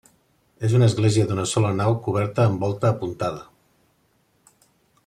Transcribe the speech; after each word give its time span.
És 0.67 0.71
una 0.77 0.87
església 0.91 1.27
d'una 1.31 1.45
sola 1.51 1.75
nau 1.81 1.99
coberta 2.09 2.47
amb 2.49 2.65
volta 2.67 2.93
apuntada. 2.93 3.47